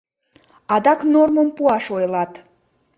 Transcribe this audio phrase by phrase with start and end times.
[0.73, 2.31] Адак нормым пуаш ойлат...